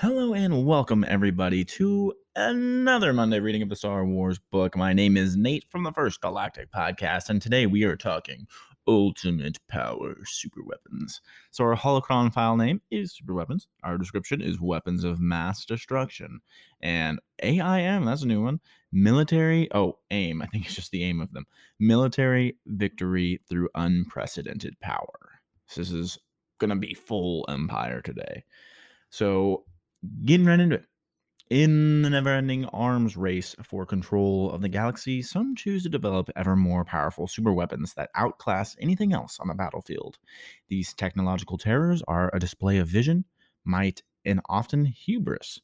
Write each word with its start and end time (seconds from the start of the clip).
Hello 0.00 0.32
and 0.32 0.64
welcome 0.64 1.04
everybody 1.06 1.62
to 1.62 2.14
another 2.34 3.12
Monday 3.12 3.38
reading 3.38 3.60
of 3.60 3.68
the 3.68 3.76
Star 3.76 4.02
Wars 4.06 4.40
book. 4.50 4.74
My 4.74 4.94
name 4.94 5.18
is 5.18 5.36
Nate 5.36 5.66
from 5.68 5.82
the 5.82 5.92
First 5.92 6.22
Galactic 6.22 6.72
Podcast, 6.72 7.28
and 7.28 7.42
today 7.42 7.66
we 7.66 7.84
are 7.84 7.98
talking 7.98 8.46
Ultimate 8.88 9.58
Power 9.68 10.16
Super 10.24 10.62
Weapons. 10.64 11.20
So 11.50 11.64
our 11.64 11.76
holocron 11.76 12.32
file 12.32 12.56
name 12.56 12.80
is 12.90 13.12
Super 13.14 13.34
Weapons. 13.34 13.68
Our 13.84 13.98
description 13.98 14.40
is 14.40 14.58
Weapons 14.58 15.04
of 15.04 15.20
Mass 15.20 15.66
Destruction. 15.66 16.40
And 16.80 17.20
AIM, 17.42 18.06
that's 18.06 18.22
a 18.22 18.26
new 18.26 18.42
one. 18.42 18.60
Military, 18.90 19.68
oh, 19.74 19.98
AIM, 20.10 20.40
I 20.40 20.46
think 20.46 20.64
it's 20.64 20.74
just 20.74 20.92
the 20.92 21.04
aim 21.04 21.20
of 21.20 21.30
them. 21.34 21.44
Military 21.78 22.56
victory 22.64 23.42
through 23.50 23.68
unprecedented 23.74 24.80
power. 24.80 25.42
This 25.76 25.90
is 25.90 26.16
going 26.58 26.70
to 26.70 26.76
be 26.76 26.94
full 26.94 27.44
Empire 27.50 28.00
today. 28.00 28.44
So 29.10 29.64
getting 30.24 30.46
right 30.46 30.60
into 30.60 30.76
it. 30.76 30.86
In 31.50 32.02
the 32.02 32.10
never 32.10 32.30
ending 32.30 32.64
arms 32.66 33.16
race 33.16 33.56
for 33.64 33.84
control 33.84 34.52
of 34.52 34.62
the 34.62 34.68
galaxy, 34.68 35.20
some 35.20 35.56
choose 35.56 35.82
to 35.82 35.88
develop 35.88 36.30
ever 36.36 36.54
more 36.54 36.84
powerful 36.84 37.26
super 37.26 37.52
weapons 37.52 37.92
that 37.94 38.10
outclass 38.14 38.76
anything 38.80 39.12
else 39.12 39.38
on 39.40 39.48
the 39.48 39.54
battlefield. 39.54 40.18
These 40.68 40.94
technological 40.94 41.58
terrors 41.58 42.02
are 42.06 42.30
a 42.32 42.38
display 42.38 42.78
of 42.78 42.86
vision, 42.88 43.24
might, 43.64 44.02
and 44.24 44.40
often 44.48 44.84
hubris. 44.84 45.60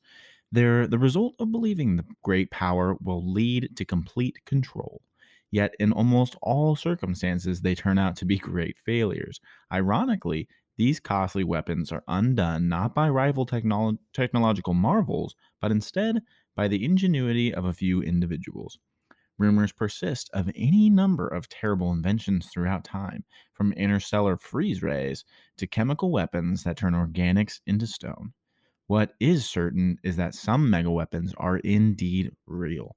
They're 0.50 0.86
the 0.86 0.98
result 0.98 1.36
of 1.38 1.52
believing 1.52 1.96
the 1.96 2.04
great 2.22 2.50
power 2.50 2.96
will 3.00 3.24
lead 3.24 3.76
to 3.76 3.84
complete 3.84 4.44
control. 4.44 5.02
Yet, 5.52 5.74
in 5.78 5.92
almost 5.92 6.36
all 6.42 6.74
circumstances, 6.76 7.60
they 7.60 7.74
turn 7.74 7.98
out 7.98 8.16
to 8.16 8.24
be 8.24 8.38
great 8.38 8.76
failures. 8.84 9.40
Ironically, 9.72 10.48
these 10.76 11.00
costly 11.00 11.44
weapons 11.44 11.92
are 11.92 12.04
undone 12.08 12.68
not 12.68 12.94
by 12.94 13.08
rival 13.08 13.46
technolo- 13.46 13.98
technological 14.12 14.74
marvels, 14.74 15.34
but 15.60 15.70
instead 15.70 16.22
by 16.54 16.68
the 16.68 16.84
ingenuity 16.84 17.52
of 17.54 17.64
a 17.64 17.72
few 17.72 18.02
individuals. 18.02 18.78
Rumors 19.38 19.72
persist 19.72 20.28
of 20.34 20.50
any 20.54 20.90
number 20.90 21.26
of 21.26 21.48
terrible 21.48 21.90
inventions 21.90 22.48
throughout 22.48 22.84
time, 22.84 23.24
from 23.54 23.72
interstellar 23.72 24.36
freeze 24.36 24.82
rays 24.82 25.24
to 25.56 25.66
chemical 25.66 26.10
weapons 26.10 26.64
that 26.64 26.76
turn 26.76 26.92
organics 26.92 27.60
into 27.66 27.86
stone. 27.86 28.34
What 28.88 29.14
is 29.20 29.48
certain 29.48 29.98
is 30.02 30.16
that 30.16 30.34
some 30.34 30.70
mega 30.70 30.90
weapons 30.90 31.34
are 31.36 31.58
indeed 31.58 32.32
real. 32.46 32.96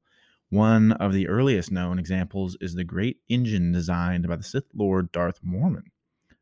One 0.50 0.94
of 0.94 1.14
the 1.14 1.28
earliest 1.28 1.72
known 1.72 2.00
examples 2.00 2.58
is 2.60 2.74
the 2.74 2.84
great 2.84 3.22
engine 3.30 3.72
designed 3.72 4.28
by 4.28 4.38
the 4.38 4.44
Sith 4.44 4.70
Lord 4.74 5.12
Darth 5.12 5.42
Mormon. 5.44 5.92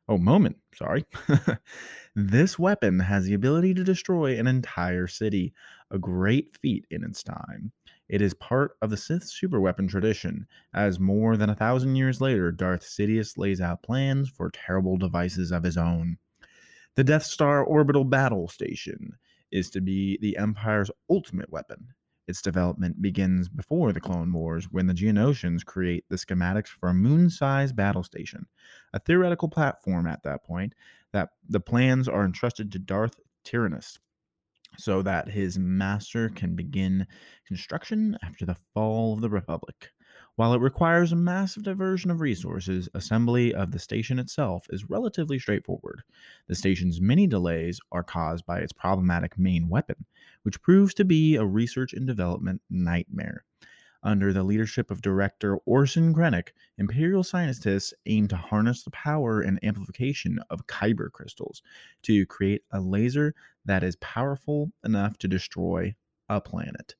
Oh, 0.09 0.17
Momin. 0.17 0.55
Sorry. 0.73 1.05
this 2.15 2.57
weapon 2.57 2.99
has 2.99 3.25
the 3.25 3.33
ability 3.33 3.73
to 3.73 3.83
destroy 3.83 4.37
an 4.39 4.47
entire 4.47 5.07
city, 5.07 5.53
a 5.91 5.99
great 5.99 6.57
feat 6.57 6.85
in 6.89 7.03
its 7.03 7.23
time. 7.23 7.71
It 8.07 8.21
is 8.21 8.33
part 8.35 8.77
of 8.81 8.89
the 8.89 8.95
Sith 8.97 9.23
superweapon 9.23 9.89
tradition, 9.89 10.47
as 10.73 10.99
more 10.99 11.35
than 11.35 11.49
a 11.49 11.55
thousand 11.55 11.95
years 11.97 12.21
later, 12.21 12.51
Darth 12.51 12.83
Sidious 12.83 13.37
lays 13.37 13.59
out 13.59 13.83
plans 13.83 14.29
for 14.29 14.49
terrible 14.49 14.97
devices 14.97 15.51
of 15.51 15.63
his 15.63 15.77
own. 15.77 16.17
The 16.95 17.03
Death 17.03 17.23
Star 17.23 17.63
orbital 17.63 18.05
battle 18.05 18.47
station 18.47 19.17
is 19.51 19.69
to 19.71 19.81
be 19.81 20.17
the 20.21 20.37
Empire's 20.37 20.91
ultimate 21.09 21.51
weapon, 21.51 21.89
its 22.27 22.41
development 22.41 23.01
begins 23.01 23.47
before 23.47 23.93
the 23.93 24.01
Clone 24.01 24.33
Wars 24.33 24.65
when 24.71 24.87
the 24.87 24.93
Geonosians 24.93 25.63
create 25.63 26.05
the 26.09 26.17
schematics 26.17 26.67
for 26.67 26.89
a 26.89 26.93
moon 26.93 27.29
sized 27.29 27.75
battle 27.75 28.03
station, 28.03 28.45
a 28.93 28.99
theoretical 28.99 29.47
platform 29.47 30.07
at 30.07 30.23
that 30.23 30.43
point 30.43 30.73
that 31.13 31.29
the 31.47 31.59
plans 31.59 32.07
are 32.07 32.25
entrusted 32.25 32.71
to 32.71 32.79
Darth 32.79 33.19
Tyrannus 33.43 33.97
so 34.77 35.01
that 35.01 35.29
his 35.29 35.57
master 35.57 36.29
can 36.29 36.55
begin 36.55 37.07
construction 37.47 38.17
after 38.21 38.45
the 38.45 38.57
fall 38.73 39.13
of 39.13 39.21
the 39.21 39.29
Republic. 39.29 39.91
While 40.37 40.53
it 40.53 40.61
requires 40.61 41.11
a 41.11 41.15
massive 41.15 41.63
diversion 41.63 42.11
of 42.11 42.21
resources, 42.21 42.87
assembly 42.93 43.55
of 43.55 43.71
the 43.71 43.79
station 43.79 44.19
itself 44.19 44.67
is 44.69 44.87
relatively 44.87 45.39
straightforward. 45.39 46.03
The 46.45 46.53
station's 46.53 47.01
many 47.01 47.25
delays 47.25 47.79
are 47.91 48.03
caused 48.03 48.45
by 48.45 48.59
its 48.59 48.71
problematic 48.71 49.39
main 49.39 49.67
weapon, 49.67 50.05
which 50.43 50.61
proves 50.61 50.93
to 50.93 51.05
be 51.05 51.37
a 51.37 51.43
research 51.43 51.91
and 51.93 52.05
development 52.05 52.61
nightmare. 52.69 53.45
Under 54.03 54.31
the 54.31 54.43
leadership 54.43 54.91
of 54.91 55.01
director 55.01 55.57
Orson 55.65 56.13
Krennic, 56.13 56.49
Imperial 56.77 57.23
scientists 57.23 57.95
aim 58.05 58.27
to 58.27 58.37
harness 58.37 58.83
the 58.83 58.91
power 58.91 59.41
and 59.41 59.57
amplification 59.63 60.37
of 60.51 60.67
kyber 60.67 61.11
crystals 61.11 61.63
to 62.03 62.27
create 62.27 62.61
a 62.69 62.79
laser 62.79 63.33
that 63.65 63.81
is 63.81 63.95
powerful 63.95 64.71
enough 64.83 65.17
to 65.17 65.27
destroy 65.27 65.95
a 66.29 66.39
planet. 66.39 66.93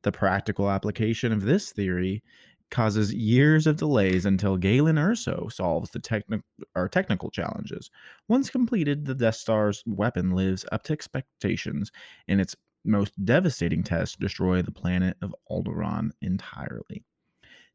The 0.00 0.12
practical 0.12 0.70
application 0.70 1.32
of 1.32 1.42
this 1.42 1.70
theory 1.70 2.22
causes 2.70 3.14
years 3.14 3.66
of 3.66 3.76
delays 3.76 4.26
until 4.26 4.56
Galen 4.56 4.96
Erso 4.96 5.50
solves 5.52 5.90
the 5.90 6.00
techni- 6.00 6.42
or 6.74 6.88
technical 6.88 7.30
challenges. 7.30 7.90
Once 8.28 8.50
completed, 8.50 9.04
the 9.04 9.14
Death 9.14 9.36
Star's 9.36 9.82
weapon 9.86 10.32
lives 10.32 10.64
up 10.72 10.82
to 10.84 10.92
expectations, 10.92 11.90
and 12.28 12.40
its 12.40 12.54
most 12.84 13.12
devastating 13.24 13.82
tests 13.82 14.16
destroy 14.16 14.62
the 14.62 14.70
planet 14.70 15.16
of 15.22 15.34
Alderaan 15.50 16.10
entirely. 16.22 17.04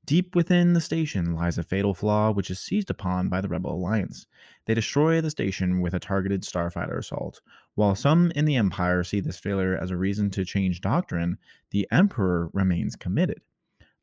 Deep 0.05 0.35
within 0.35 0.73
the 0.73 0.81
station 0.81 1.33
lies 1.33 1.57
a 1.57 1.63
fatal 1.63 1.93
flaw 1.93 2.29
which 2.29 2.51
is 2.51 2.59
seized 2.59 2.89
upon 2.89 3.29
by 3.29 3.39
the 3.39 3.47
Rebel 3.47 3.71
Alliance. 3.71 4.27
They 4.65 4.73
destroy 4.73 5.21
the 5.21 5.29
station 5.29 5.79
with 5.79 5.93
a 5.93 5.99
targeted 5.99 6.41
starfighter 6.41 6.97
assault. 6.97 7.39
While 7.75 7.95
some 7.95 8.31
in 8.31 8.43
the 8.43 8.57
Empire 8.57 9.05
see 9.05 9.21
this 9.21 9.39
failure 9.39 9.77
as 9.77 9.91
a 9.91 9.97
reason 9.97 10.29
to 10.31 10.43
change 10.43 10.81
doctrine, 10.81 11.37
the 11.71 11.87
Emperor 11.89 12.49
remains 12.51 12.97
committed. 12.97 13.41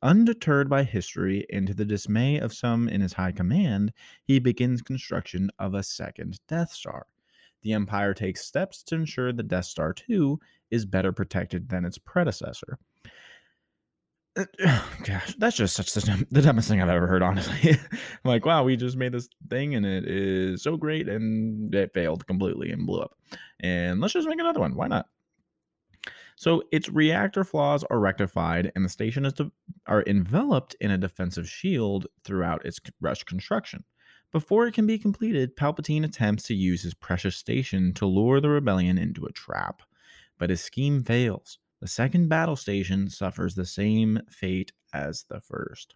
Undeterred 0.03 0.71
by 0.71 0.83
history 0.83 1.47
and 1.53 1.67
to 1.67 1.75
the 1.75 1.85
dismay 1.85 2.39
of 2.39 2.55
some 2.55 2.89
in 2.89 3.03
his 3.03 3.13
high 3.13 3.33
command, 3.33 3.93
he 4.25 4.39
begins 4.39 4.81
construction 4.81 5.51
of 5.59 5.75
a 5.75 5.83
second 5.83 6.41
Death 6.49 6.73
Star. 6.73 7.07
The 7.63 7.75
Empire 7.75 8.15
takes 8.15 8.47
steps 8.47 8.83
to 8.85 8.95
ensure 8.95 9.33
the 9.33 9.43
Death 9.43 9.67
Star 9.67 9.93
2 9.93 10.41
is 10.71 10.87
better 10.87 11.13
protected 11.13 11.69
than 11.69 11.85
its 11.85 11.99
predecessor. 11.99 12.79
Gosh, 15.05 15.35
that's 15.37 15.57
just 15.57 15.77
such 15.77 15.93
the, 15.93 16.27
the 16.31 16.41
dumbest 16.41 16.69
thing 16.69 16.81
I've 16.81 16.89
ever 16.89 17.07
heard, 17.07 17.23
honestly. 17.23 17.77
Like, 18.25 18.45
wow, 18.45 18.65
we 18.65 18.77
just 18.77 18.99
made 18.99 19.13
this 19.13 19.29
thing 19.49 19.75
and 19.75 19.87
it 19.87 20.05
is 20.07 20.63
so 20.63 20.77
great 20.77 21.09
and 21.09 21.75
it 21.75 21.95
failed 21.95 22.27
completely 22.27 22.71
and 22.71 22.87
blew 22.87 23.01
up. 23.01 23.17
And 23.61 23.99
let's 24.01 24.13
just 24.13 24.29
make 24.29 24.39
another 24.39 24.61
one. 24.61 24.75
Why 24.75 24.89
not? 24.89 25.07
So 26.41 26.63
its 26.73 26.89
reactor 26.89 27.45
flaws 27.45 27.85
are 27.91 28.01
rectified, 28.01 28.73
and 28.75 28.83
the 28.83 28.89
station 28.89 29.27
is 29.27 29.35
de- 29.35 29.53
are 29.87 30.03
enveloped 30.07 30.75
in 30.81 30.91
a 30.91 30.97
defensive 30.97 31.47
shield 31.47 32.07
throughout 32.25 32.65
its 32.65 32.81
rush 32.99 33.25
construction. 33.25 33.85
Before 34.33 34.67
it 34.67 34.73
can 34.73 34.87
be 34.87 34.99
completed, 34.99 35.55
Palpatine 35.55 36.03
attempts 36.03 36.45
to 36.45 36.55
use 36.55 36.81
his 36.81 36.95
precious 36.95 37.37
station 37.37 37.93
to 37.93 38.07
lure 38.07 38.41
the 38.41 38.49
rebellion 38.49 38.97
into 38.97 39.27
a 39.27 39.33
trap, 39.33 39.83
but 40.39 40.49
his 40.49 40.63
scheme 40.63 41.05
fails. 41.05 41.59
The 41.81 41.89
second 41.89 42.31
battle 42.31 42.57
station 42.57 43.11
suffers 43.11 43.55
the 43.55 43.67
same 43.67 44.19
fate 44.31 44.73
as 44.95 45.27
the 45.29 45.43
first. 45.43 45.95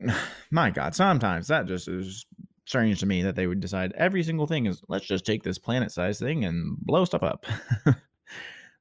My 0.50 0.70
God, 0.70 0.96
sometimes 0.96 1.46
that 1.46 1.66
just 1.66 1.86
is 1.86 2.26
strange 2.66 2.98
to 2.98 3.06
me 3.06 3.22
that 3.22 3.36
they 3.36 3.46
would 3.46 3.60
decide 3.60 3.92
every 3.92 4.24
single 4.24 4.48
thing 4.48 4.66
is 4.66 4.82
let's 4.88 5.06
just 5.06 5.24
take 5.24 5.44
this 5.44 5.58
planet 5.58 5.92
sized 5.92 6.18
thing 6.18 6.44
and 6.44 6.76
blow 6.78 7.04
stuff 7.04 7.22
up. 7.22 7.46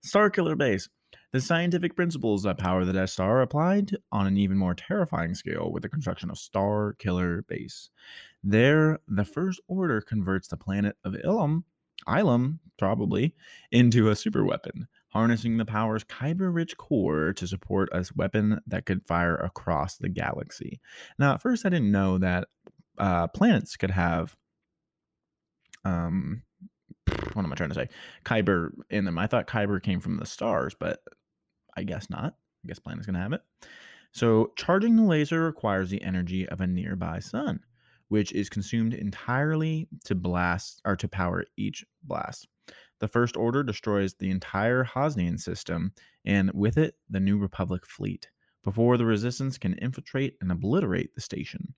Starkiller 0.06 0.57
Base. 0.57 0.89
The 1.34 1.41
scientific 1.41 1.95
principles 1.95 2.44
that 2.44 2.57
power 2.57 2.84
the 2.84 2.91
Death 2.94 3.12
Star 3.12 3.38
are 3.38 3.41
applied 3.41 3.95
on 4.12 4.28
an 4.28 4.38
even 4.38 4.57
more 4.57 4.73
terrifying 4.73 5.34
scale 5.34 5.72
with 5.72 5.84
the 5.84 5.89
construction 5.89 6.29
of 6.29 6.38
Star 6.38 6.95
Killer 7.00 7.44
Base. 7.44 7.89
There, 8.44 9.00
the 9.07 9.23
First 9.23 9.62
Order 9.67 10.01
converts 10.01 10.50
the 10.50 10.57
planet 10.57 10.97
of 11.06 11.13
Ilum, 11.13 11.63
Ilum, 12.07 12.59
probably, 12.78 13.35
into 13.72 14.09
a 14.09 14.13
superweapon, 14.13 14.88
harnessing 15.09 15.57
the 15.57 15.65
power's 15.65 16.03
kyber-rich 16.03 16.75
core 16.77 17.33
to 17.33 17.48
support 17.48 17.89
a 17.94 18.06
weapon 18.15 18.59
that 18.68 18.86
could 18.86 19.06
fire 19.06 19.36
across 19.36 19.98
the 19.98 20.09
galaxy. 20.09 20.81
Now, 21.19 21.36
at 21.36 21.42
first, 21.42 21.65
I 21.65 21.69
didn't 21.69 21.92
know 21.92 22.18
that 22.18 22.48
uh, 22.98 23.27
planets 23.27 23.77
could 23.77 23.92
have 23.92 24.36
um, 25.86 26.44
what 27.36 27.45
am 27.45 27.51
I 27.51 27.56
trying 27.56 27.69
to 27.69 27.75
say? 27.75 27.89
Kyber 28.25 28.72
in 28.89 29.06
them. 29.06 29.18
I 29.18 29.28
thought 29.28 29.48
Kyber 29.48 29.81
came 29.81 30.00
from 30.00 30.18
the 30.18 30.25
stars, 30.25 30.75
but 30.80 31.01
I 31.75 31.83
guess 31.83 32.10
not. 32.10 32.36
I 32.63 32.68
guess 32.68 32.80
planet's 32.80 33.06
gonna 33.06 33.19
have 33.19 33.33
it. 33.33 33.42
So 34.12 34.51
charging 34.57 34.95
the 34.95 35.04
laser 35.04 35.42
requires 35.42 35.89
the 35.89 36.04
energy 36.04 36.48
of 36.50 36.62
a 36.62 36.68
nearby 36.68 37.19
sun, 37.19 37.62
which 38.10 38.33
is 38.33 38.50
consumed 38.50 38.94
entirely 38.94 39.88
to 40.04 40.16
blast 40.16 40.81
or 40.86 40.95
to 40.98 41.07
power 41.07 41.45
each 41.57 41.86
blast. 42.04 42.48
The 43.00 43.07
First 43.07 43.36
Order 43.36 43.63
destroys 43.63 44.13
the 44.13 44.30
entire 44.30 44.84
Hosnian 44.84 45.39
system, 45.39 45.94
and 46.25 46.51
with 46.54 46.77
it, 46.77 46.95
the 47.10 47.19
New 47.19 47.38
Republic 47.38 47.86
fleet, 47.86 48.30
before 48.63 48.98
the 48.98 49.06
Resistance 49.06 49.57
can 49.57 49.74
infiltrate 49.75 50.36
and 50.42 50.51
obliterate 50.51 51.16
the 51.16 51.22
station. 51.22 51.74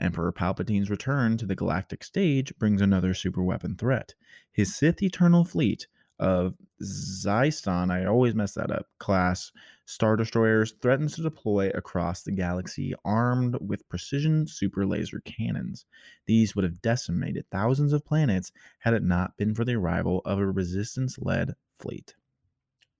Emperor 0.00 0.32
Palpatine's 0.32 0.90
return 0.90 1.36
to 1.36 1.46
the 1.46 1.56
galactic 1.56 2.04
stage 2.04 2.52
brings 2.58 2.80
another 2.80 3.12
superweapon 3.12 3.78
threat. 3.78 4.14
His 4.52 4.74
Sith 4.74 5.02
Eternal 5.02 5.44
fleet, 5.44 5.86
of 6.18 6.54
Xyston, 6.82 7.90
I 7.90 8.04
always 8.04 8.34
mess 8.34 8.54
that 8.54 8.70
up, 8.70 8.86
class 8.98 9.52
Star 9.84 10.16
Destroyers 10.16 10.74
threatens 10.82 11.14
to 11.14 11.22
deploy 11.22 11.70
across 11.74 12.22
the 12.22 12.32
galaxy 12.32 12.92
armed 13.04 13.56
with 13.60 13.88
precision 13.88 14.46
super 14.46 14.86
laser 14.86 15.20
cannons. 15.20 15.86
These 16.26 16.54
would 16.54 16.64
have 16.64 16.82
decimated 16.82 17.46
thousands 17.50 17.92
of 17.92 18.04
planets 18.04 18.52
had 18.80 18.94
it 18.94 19.02
not 19.02 19.36
been 19.36 19.54
for 19.54 19.64
the 19.64 19.76
arrival 19.76 20.22
of 20.24 20.38
a 20.38 20.46
resistance 20.46 21.18
led 21.18 21.54
fleet. 21.78 22.14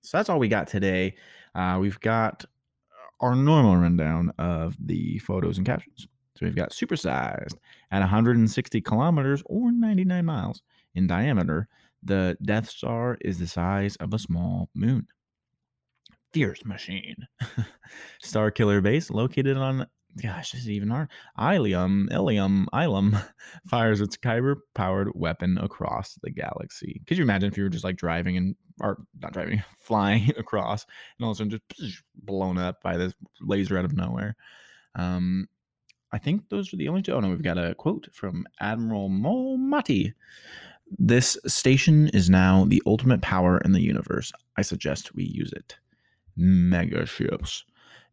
So 0.01 0.17
that's 0.17 0.29
all 0.29 0.39
we 0.39 0.47
got 0.47 0.67
today. 0.67 1.15
Uh, 1.53 1.77
we've 1.79 1.99
got 1.99 2.45
our 3.19 3.35
normal 3.35 3.75
rundown 3.75 4.31
of 4.37 4.77
the 4.79 5.19
photos 5.19 5.57
and 5.57 5.65
captions. 5.65 6.07
So 6.35 6.45
we've 6.45 6.55
got 6.55 6.71
supersized 6.71 7.55
at 7.91 7.99
160 7.99 8.81
kilometers 8.81 9.43
or 9.45 9.71
99 9.71 10.25
miles 10.25 10.61
in 10.95 11.07
diameter. 11.07 11.67
The 12.03 12.37
Death 12.41 12.69
Star 12.69 13.17
is 13.21 13.39
the 13.39 13.47
size 13.47 13.95
of 13.97 14.13
a 14.13 14.19
small 14.19 14.69
moon. 14.73 15.07
Fierce 16.33 16.63
machine. 16.63 17.27
Star 18.21 18.51
Killer 18.51 18.81
base 18.81 19.09
located 19.09 19.57
on 19.57 19.87
gosh, 20.21 20.51
this 20.51 20.61
is 20.61 20.69
even 20.69 20.89
hard. 20.89 21.09
Ilium, 21.37 22.09
Ilium, 22.11 22.67
Ilum 22.73 23.21
fires 23.67 24.01
its 24.01 24.17
kyber 24.17 24.55
powered 24.75 25.11
weapon 25.15 25.57
across 25.57 26.17
the 26.23 26.31
galaxy. 26.31 27.01
Could 27.07 27.17
you 27.17 27.23
imagine 27.23 27.49
if 27.49 27.57
you 27.57 27.63
were 27.63 27.69
just 27.69 27.83
like 27.83 27.95
driving 27.95 28.37
and 28.37 28.55
or 28.81 29.03
not 29.21 29.33
driving, 29.33 29.63
flying 29.79 30.31
across, 30.37 30.85
and 31.17 31.25
all 31.25 31.31
of 31.31 31.35
a 31.35 31.37
sudden 31.37 31.59
just 31.77 32.03
blown 32.15 32.57
up 32.57 32.81
by 32.81 32.97
this 32.97 33.13
laser 33.41 33.77
out 33.77 33.85
of 33.85 33.95
nowhere? 33.95 34.35
Um, 34.95 35.47
I 36.11 36.17
think 36.17 36.49
those 36.49 36.73
are 36.73 36.77
the 36.77 36.87
only 36.87 37.01
two. 37.01 37.13
Oh 37.13 37.19
no, 37.19 37.29
we've 37.29 37.37
mm-hmm. 37.37 37.43
got 37.43 37.57
a 37.57 37.75
quote 37.75 38.07
from 38.11 38.45
Admiral 38.59 39.09
Molmati. 39.09 40.13
This 40.97 41.37
station 41.45 42.07
is 42.09 42.29
now 42.29 42.65
the 42.65 42.81
ultimate 42.85 43.21
power 43.21 43.59
in 43.59 43.73
the 43.73 43.81
universe. 43.81 44.31
I 44.57 44.63
suggest 44.63 45.13
we 45.13 45.23
use 45.23 45.53
it. 45.53 45.77
Mega 46.35 47.05
ships. 47.05 47.63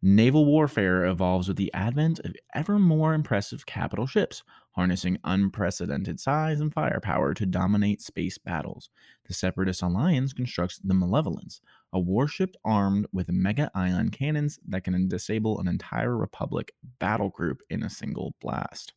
Naval 0.03 0.45
warfare 0.45 1.07
evolves 1.07 1.49
with 1.49 1.57
the 1.57 1.73
advent 1.73 2.21
of 2.21 2.35
ever 2.55 2.79
more 2.79 3.15
impressive 3.15 3.65
capital 3.65 4.07
ships, 4.07 4.43
harnessing 4.73 5.19
unprecedented 5.25 6.21
size 6.21 6.61
and 6.61 6.73
firepower 6.73 7.33
to 7.33 7.47
dominate 7.47 8.03
space 8.03 8.37
battles. 8.37 8.91
The 9.27 9.33
Separatist 9.33 9.81
Alliance 9.81 10.35
constructs 10.35 10.79
the 10.79 10.93
Malevolence, 10.93 11.63
a 11.93 12.01
warship 12.01 12.57
armed 12.65 13.07
with 13.13 13.29
mega 13.31 13.71
ion 13.75 14.11
cannons 14.11 14.59
that 14.69 14.85
can 14.85 15.09
disable 15.09 15.61
an 15.61 15.69
entire 15.69 16.17
Republic 16.17 16.73
battle 16.99 17.31
group 17.31 17.61
in 17.71 17.83
a 17.83 17.91
single 17.91 18.35
blast. 18.41 18.93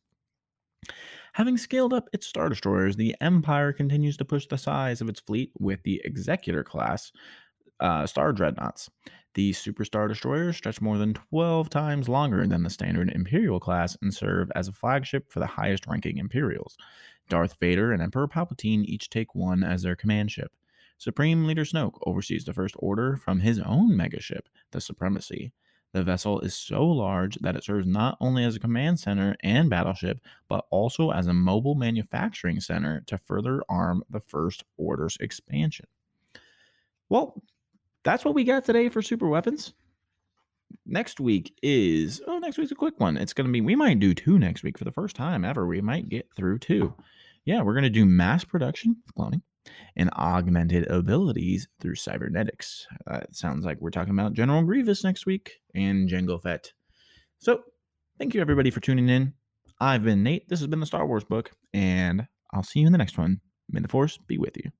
Having 1.34 1.58
scaled 1.58 1.92
up 1.92 2.08
its 2.12 2.26
Star 2.26 2.48
Destroyers, 2.48 2.96
the 2.96 3.14
Empire 3.20 3.72
continues 3.72 4.16
to 4.16 4.24
push 4.24 4.46
the 4.46 4.58
size 4.58 5.00
of 5.00 5.08
its 5.08 5.20
fleet 5.20 5.52
with 5.58 5.82
the 5.82 6.00
Executor 6.04 6.64
class 6.64 7.12
uh, 7.80 8.06
Star 8.06 8.32
Dreadnoughts. 8.32 8.90
These 9.34 9.58
Super 9.58 9.84
Star 9.84 10.08
Destroyers 10.08 10.56
stretch 10.56 10.80
more 10.80 10.98
than 10.98 11.14
12 11.14 11.70
times 11.70 12.08
longer 12.08 12.46
than 12.46 12.62
the 12.62 12.70
standard 12.70 13.10
Imperial 13.10 13.60
class 13.60 13.96
and 14.02 14.12
serve 14.12 14.50
as 14.56 14.66
a 14.68 14.72
flagship 14.72 15.30
for 15.30 15.38
the 15.38 15.46
highest 15.46 15.86
ranking 15.86 16.18
Imperials. 16.18 16.76
Darth 17.28 17.56
Vader 17.60 17.92
and 17.92 18.02
Emperor 18.02 18.26
Palpatine 18.26 18.84
each 18.84 19.08
take 19.08 19.34
one 19.34 19.62
as 19.62 19.82
their 19.82 19.94
command 19.94 20.32
ship. 20.32 20.52
Supreme 21.00 21.46
Leader 21.46 21.64
Snoke 21.64 21.98
oversees 22.02 22.44
the 22.44 22.52
First 22.52 22.74
Order 22.78 23.16
from 23.16 23.40
his 23.40 23.58
own 23.58 23.92
megaship, 23.92 24.42
the 24.70 24.82
Supremacy. 24.82 25.50
The 25.94 26.02
vessel 26.02 26.40
is 26.40 26.54
so 26.54 26.84
large 26.84 27.36
that 27.36 27.56
it 27.56 27.64
serves 27.64 27.86
not 27.86 28.18
only 28.20 28.44
as 28.44 28.54
a 28.54 28.60
command 28.60 29.00
center 29.00 29.34
and 29.42 29.70
battleship, 29.70 30.20
but 30.46 30.66
also 30.68 31.10
as 31.10 31.26
a 31.26 31.32
mobile 31.32 31.74
manufacturing 31.74 32.60
center 32.60 33.00
to 33.06 33.16
further 33.16 33.62
arm 33.66 34.04
the 34.10 34.20
First 34.20 34.64
Order's 34.76 35.16
expansion. 35.20 35.86
Well, 37.08 37.42
that's 38.04 38.26
what 38.26 38.34
we 38.34 38.44
got 38.44 38.66
today 38.66 38.90
for 38.90 39.00
super 39.00 39.26
weapons. 39.26 39.72
Next 40.84 41.18
week 41.18 41.58
is 41.62 42.20
oh, 42.26 42.40
next 42.40 42.58
week's 42.58 42.72
a 42.72 42.74
quick 42.74 43.00
one. 43.00 43.16
It's 43.16 43.32
gonna 43.32 43.48
be 43.48 43.62
we 43.62 43.74
might 43.74 44.00
do 44.00 44.12
two 44.12 44.38
next 44.38 44.62
week 44.62 44.76
for 44.76 44.84
the 44.84 44.92
first 44.92 45.16
time 45.16 45.46
ever. 45.46 45.66
We 45.66 45.80
might 45.80 46.10
get 46.10 46.28
through 46.36 46.58
two. 46.58 46.94
Yeah, 47.46 47.62
we're 47.62 47.74
gonna 47.74 47.88
do 47.88 48.04
mass 48.04 48.44
production 48.44 48.96
cloning 49.18 49.40
and 49.96 50.10
augmented 50.16 50.86
abilities 50.88 51.68
through 51.80 51.94
cybernetics. 51.94 52.86
Uh, 53.06 53.20
it 53.22 53.34
sounds 53.34 53.64
like 53.64 53.80
we're 53.80 53.90
talking 53.90 54.12
about 54.12 54.32
General 54.32 54.62
Grievous 54.62 55.04
next 55.04 55.26
week 55.26 55.60
and 55.74 56.08
Jango 56.08 56.40
Fett. 56.42 56.72
So, 57.38 57.62
thank 58.18 58.34
you 58.34 58.40
everybody 58.40 58.70
for 58.70 58.80
tuning 58.80 59.08
in. 59.08 59.34
I've 59.80 60.04
been 60.04 60.22
Nate. 60.22 60.48
This 60.48 60.60
has 60.60 60.68
been 60.68 60.80
the 60.80 60.86
Star 60.86 61.06
Wars 61.06 61.24
book, 61.24 61.50
and 61.72 62.26
I'll 62.52 62.62
see 62.62 62.80
you 62.80 62.86
in 62.86 62.92
the 62.92 62.98
next 62.98 63.16
one. 63.16 63.40
May 63.70 63.80
the 63.80 63.88
Force 63.88 64.18
be 64.26 64.36
with 64.36 64.56
you. 64.56 64.70